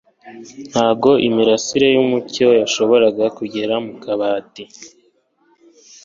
Ntabwo 0.71 1.09
imirasire 1.27 1.87
yumucyo 1.95 2.47
yashoboraga 2.61 3.25
kugera 3.37 3.73
mukabati. 3.85 4.63